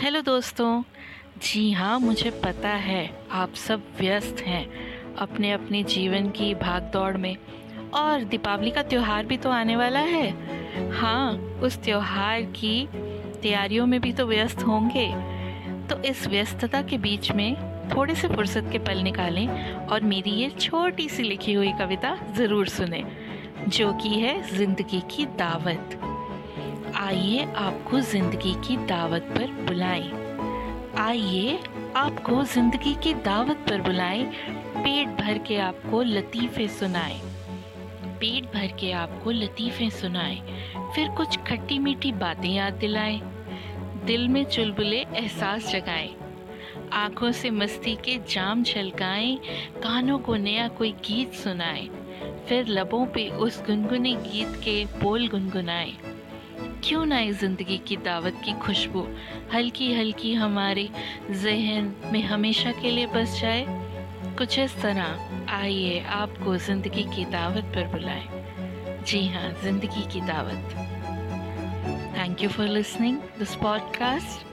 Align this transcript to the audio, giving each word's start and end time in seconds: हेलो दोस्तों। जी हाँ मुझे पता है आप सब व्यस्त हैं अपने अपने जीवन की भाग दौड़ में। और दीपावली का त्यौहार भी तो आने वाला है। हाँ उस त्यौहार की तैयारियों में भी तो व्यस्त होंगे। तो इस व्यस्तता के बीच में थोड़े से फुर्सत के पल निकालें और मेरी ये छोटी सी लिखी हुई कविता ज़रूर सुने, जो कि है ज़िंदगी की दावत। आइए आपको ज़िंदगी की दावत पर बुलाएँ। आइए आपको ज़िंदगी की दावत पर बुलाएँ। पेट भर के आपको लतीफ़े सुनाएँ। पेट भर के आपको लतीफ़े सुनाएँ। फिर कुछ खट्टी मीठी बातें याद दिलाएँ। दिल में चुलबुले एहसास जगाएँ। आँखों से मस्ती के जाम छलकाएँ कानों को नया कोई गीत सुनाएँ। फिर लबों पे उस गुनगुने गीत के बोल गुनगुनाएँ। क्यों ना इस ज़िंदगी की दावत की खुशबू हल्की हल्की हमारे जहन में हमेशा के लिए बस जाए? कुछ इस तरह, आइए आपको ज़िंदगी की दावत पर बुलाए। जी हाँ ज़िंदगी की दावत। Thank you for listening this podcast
हेलो 0.00 0.20
दोस्तों। 0.22 0.82
जी 1.42 1.70
हाँ 1.72 1.98
मुझे 2.00 2.30
पता 2.44 2.68
है 2.68 3.10
आप 3.30 3.54
सब 3.54 3.82
व्यस्त 3.98 4.36
हैं 4.40 4.64
अपने 5.16 5.50
अपने 5.52 5.82
जीवन 5.84 6.28
की 6.30 6.54
भाग 6.54 6.82
दौड़ 6.92 7.16
में। 7.16 7.36
और 7.94 8.24
दीपावली 8.24 8.70
का 8.70 8.82
त्यौहार 8.82 9.26
भी 9.26 9.36
तो 9.36 9.50
आने 9.50 9.76
वाला 9.76 10.00
है। 10.00 10.90
हाँ 10.92 11.32
उस 11.62 11.76
त्यौहार 11.76 12.42
की 12.56 12.88
तैयारियों 13.42 13.86
में 13.86 14.00
भी 14.00 14.12
तो 14.12 14.26
व्यस्त 14.26 14.62
होंगे। 14.62 15.06
तो 15.88 16.02
इस 16.02 16.26
व्यस्तता 16.28 16.82
के 16.82 16.98
बीच 16.98 17.30
में 17.32 17.54
थोड़े 17.94 18.14
से 18.14 18.28
फुर्सत 18.28 18.68
के 18.72 18.78
पल 18.78 19.02
निकालें 19.02 19.46
और 19.86 20.04
मेरी 20.04 20.30
ये 20.30 20.50
छोटी 20.50 21.08
सी 21.08 21.22
लिखी 21.22 21.52
हुई 21.52 21.72
कविता 21.72 22.16
ज़रूर 22.36 22.68
सुने, 22.68 23.04
जो 23.68 23.92
कि 23.92 24.20
है 24.20 24.40
ज़िंदगी 24.56 25.02
की 25.10 25.26
दावत। 25.38 26.00
आइए 27.00 27.44
आपको 27.56 28.00
ज़िंदगी 28.00 28.52
की 28.64 28.76
दावत 28.76 29.28
पर 29.36 29.52
बुलाएँ। 29.66 30.10
आइए 30.98 31.58
आपको 31.96 32.42
ज़िंदगी 32.44 32.94
की 32.94 33.14
दावत 33.14 33.64
पर 33.68 33.80
बुलाएँ। 33.82 34.24
पेट 34.76 35.08
भर 35.20 35.38
के 35.38 35.56
आपको 35.56 36.02
लतीफ़े 36.02 36.66
सुनाएँ। 36.68 37.20
पेट 38.20 38.52
भर 38.54 38.76
के 38.80 38.90
आपको 38.92 39.30
लतीफ़े 39.30 39.88
सुनाएँ। 39.90 40.40
फिर 40.94 41.08
कुछ 41.08 41.38
खट्टी 41.38 41.78
मीठी 41.78 42.12
बातें 42.12 42.48
याद 42.48 42.74
दिलाएँ। 42.74 43.20
दिल 44.04 44.28
में 44.28 44.44
चुलबुले 44.44 45.00
एहसास 45.00 45.72
जगाएँ। 45.72 46.14
आँखों 46.92 47.32
से 47.32 47.50
मस्ती 47.50 47.96
के 48.04 48.18
जाम 48.28 48.64
छलकाएँ 48.64 49.36
कानों 49.82 50.18
को 50.18 50.36
नया 50.36 50.68
कोई 50.68 50.92
गीत 50.92 51.32
सुनाएँ। 51.34 51.88
फिर 52.48 52.68
लबों 52.68 53.04
पे 53.06 53.28
उस 53.38 53.62
गुनगुने 53.66 54.14
गीत 54.14 54.60
के 54.64 54.84
बोल 55.02 55.28
गुनगुनाएँ। 55.28 55.96
क्यों 56.84 57.04
ना 57.06 57.20
इस 57.20 57.40
ज़िंदगी 57.40 57.78
की 57.78 57.96
दावत 57.96 58.40
की 58.44 58.52
खुशबू 58.52 59.06
हल्की 59.54 59.92
हल्की 59.94 60.34
हमारे 60.34 60.88
जहन 61.30 61.94
में 62.12 62.22
हमेशा 62.22 62.72
के 62.72 62.90
लिए 62.90 63.06
बस 63.06 63.40
जाए? 63.40 63.64
कुछ 64.38 64.58
इस 64.58 64.80
तरह, 64.82 65.30
आइए 65.48 66.00
आपको 66.00 66.56
ज़िंदगी 66.56 67.02
की 67.02 67.24
दावत 67.24 67.64
पर 67.64 67.86
बुलाए। 67.86 69.04
जी 69.06 69.26
हाँ 69.28 69.50
ज़िंदगी 69.62 70.02
की 70.12 70.20
दावत। 70.20 70.74
Thank 72.18 72.42
you 72.42 72.48
for 72.48 72.66
listening 72.66 73.18
this 73.38 73.54
podcast 73.54 74.46